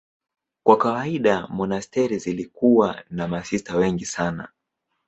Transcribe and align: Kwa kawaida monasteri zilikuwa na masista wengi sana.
Kwa 0.63 0.77
kawaida 0.77 1.47
monasteri 1.47 2.17
zilikuwa 2.17 3.03
na 3.09 3.27
masista 3.27 3.75
wengi 3.77 4.05
sana. 4.05 4.49